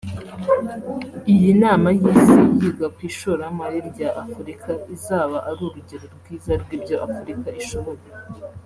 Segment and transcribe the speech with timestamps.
[1.33, 8.05] Iyi nama y’isi yiga ku ishoramari rya Afurika izaba ari urugero rwiza rw’ibyo Afurika ishoboye